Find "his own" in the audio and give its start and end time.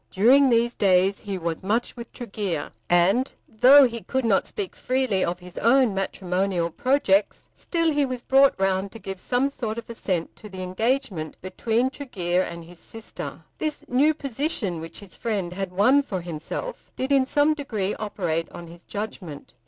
5.41-5.93